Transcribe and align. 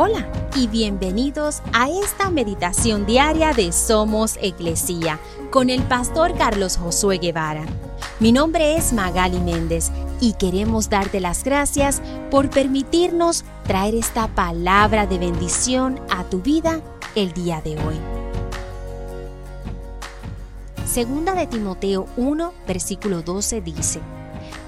Hola 0.00 0.30
y 0.54 0.68
bienvenidos 0.68 1.60
a 1.72 1.90
esta 1.90 2.30
meditación 2.30 3.04
diaria 3.04 3.52
de 3.52 3.72
Somos 3.72 4.38
Iglesia 4.40 5.18
con 5.50 5.70
el 5.70 5.82
pastor 5.82 6.38
Carlos 6.38 6.76
Josué 6.76 7.18
Guevara. 7.18 7.66
Mi 8.20 8.30
nombre 8.30 8.76
es 8.76 8.92
Magali 8.92 9.40
Méndez 9.40 9.90
y 10.20 10.34
queremos 10.34 10.88
darte 10.88 11.18
las 11.18 11.42
gracias 11.42 12.00
por 12.30 12.48
permitirnos 12.48 13.44
traer 13.66 13.96
esta 13.96 14.28
palabra 14.28 15.08
de 15.08 15.18
bendición 15.18 15.98
a 16.10 16.22
tu 16.22 16.42
vida 16.42 16.80
el 17.16 17.32
día 17.32 17.60
de 17.60 17.72
hoy. 17.72 17.96
Segunda 20.86 21.34
de 21.34 21.48
Timoteo 21.48 22.06
1, 22.16 22.52
versículo 22.68 23.22
12 23.22 23.62
dice, 23.62 24.00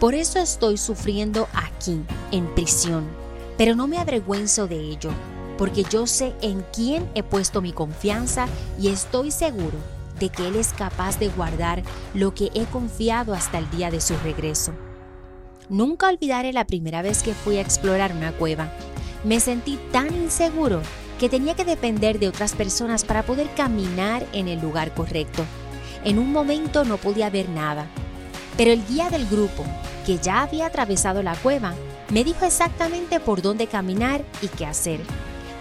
Por 0.01 0.17
eso 0.17 0.41
estoy 0.41 0.77
sufriendo 0.77 1.47
aquí, 1.55 2.03
en 2.33 2.53
prisión 2.53 3.30
pero 3.61 3.75
no 3.75 3.87
me 3.87 3.99
avergüenzo 3.99 4.67
de 4.67 4.81
ello, 4.81 5.11
porque 5.59 5.83
yo 5.83 6.07
sé 6.07 6.33
en 6.41 6.65
quién 6.73 7.07
he 7.15 7.23
puesto 7.23 7.61
mi 7.61 7.75
confianza 7.75 8.47
y 8.81 8.89
estoy 8.89 9.31
seguro 9.31 9.77
de 10.19 10.31
que 10.31 10.49
Él 10.49 10.57
es 10.57 10.73
capaz 10.73 11.19
de 11.19 11.29
guardar 11.29 11.83
lo 12.15 12.33
que 12.33 12.49
he 12.55 12.65
confiado 12.65 13.35
hasta 13.35 13.59
el 13.59 13.71
día 13.71 13.91
de 13.91 14.01
su 14.01 14.17
regreso. 14.25 14.73
Nunca 15.69 16.09
olvidaré 16.09 16.55
la 16.55 16.67
primera 16.67 17.03
vez 17.03 17.23
que 17.23 17.35
fui 17.35 17.59
a 17.59 17.61
explorar 17.61 18.13
una 18.17 18.33
cueva. 18.33 18.73
Me 19.25 19.41
sentí 19.41 19.79
tan 19.93 20.07
inseguro 20.07 20.81
que 21.19 21.29
tenía 21.29 21.55
que 21.55 21.67
depender 21.67 22.19
de 22.19 22.29
otras 22.29 22.55
personas 22.55 23.05
para 23.05 23.25
poder 23.25 23.51
caminar 23.57 24.25
en 24.33 24.49
el 24.49 24.59
lugar 24.59 24.95
correcto. 24.95 25.45
En 26.03 26.19
un 26.19 26.33
momento 26.33 26.87
no 26.87 26.97
podía 26.97 27.29
ver 27.29 27.51
nada, 27.51 27.89
pero 28.57 28.73
el 28.73 28.83
guía 28.87 29.11
del 29.11 29.27
grupo, 29.27 29.67
que 30.01 30.19
ya 30.19 30.43
había 30.43 30.67
atravesado 30.67 31.23
la 31.23 31.37
cueva, 31.37 31.75
me 32.11 32.25
dijo 32.25 32.45
exactamente 32.45 33.21
por 33.21 33.43
dónde 33.43 33.67
caminar 33.67 34.25
y 34.43 34.49
qué 34.49 34.67
hacer. 34.67 35.01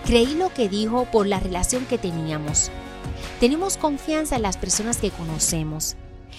Creí 0.05 0.34
lo 0.35 0.54
que 0.54 0.70
dijo 0.70 1.05
por 1.05 1.27
la 1.27 1.40
relación 1.40 1.85
que 1.85 1.98
teníamos. 1.98 2.71
Tenemos 3.40 3.77
confianza 3.77 4.35
en 4.35 4.41
las 4.41 4.57
personas 4.57 4.98
que 4.98 5.12
conocemos. 5.12 5.96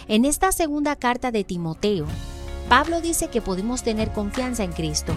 En 0.09 0.25
esta 0.25 0.53
segunda 0.53 0.97
carta 0.97 1.31
de 1.31 1.45
Timoteo, 1.45 2.07
Pablo 2.69 3.01
dice 3.01 3.29
que 3.29 3.41
podemos 3.41 3.83
tener 3.83 4.13
confianza 4.13 4.65
en 4.65 4.73
Cristo, 4.73 5.13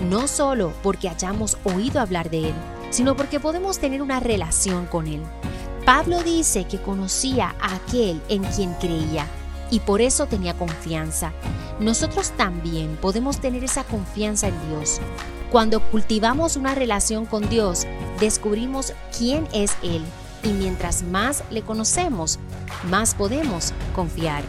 no 0.00 0.26
solo 0.26 0.72
porque 0.82 1.08
hayamos 1.08 1.58
oído 1.64 2.00
hablar 2.00 2.30
de 2.30 2.48
Él, 2.48 2.54
sino 2.90 3.16
porque 3.16 3.40
podemos 3.40 3.78
tener 3.78 4.02
una 4.02 4.20
relación 4.20 4.86
con 4.86 5.06
Él. 5.06 5.22
Pablo 5.84 6.22
dice 6.22 6.64
que 6.64 6.80
conocía 6.80 7.54
a 7.60 7.74
aquel 7.76 8.20
en 8.28 8.42
quien 8.44 8.72
creía 8.74 9.26
y 9.70 9.80
por 9.80 10.00
eso 10.00 10.26
tenía 10.26 10.54
confianza. 10.54 11.32
Nosotros 11.80 12.30
también 12.32 12.96
podemos 13.00 13.40
tener 13.40 13.64
esa 13.64 13.84
confianza 13.84 14.48
en 14.48 14.68
Dios. 14.68 15.00
Cuando 15.50 15.80
cultivamos 15.90 16.56
una 16.56 16.74
relación 16.74 17.26
con 17.26 17.48
Dios, 17.48 17.86
descubrimos 18.20 18.92
quién 19.16 19.46
es 19.52 19.76
Él 19.82 20.02
y 20.42 20.48
mientras 20.48 21.02
más 21.02 21.42
le 21.50 21.62
conocemos, 21.62 22.38
más 22.90 23.14
podemos 23.14 23.72
confiar. 23.94 24.42